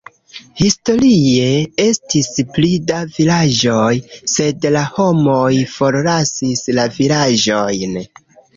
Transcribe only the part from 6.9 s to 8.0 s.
vilaĝojn.